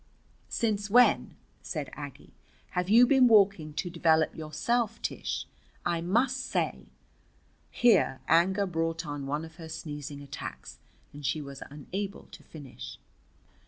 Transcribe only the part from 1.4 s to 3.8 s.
said Aggie, "have you been walking